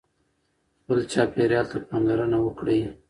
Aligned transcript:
خپل 0.81 0.97
چاپېریال 1.13 1.65
ته 1.71 1.77
پاملرنه 1.87 2.37
وکړئ. 2.41 2.79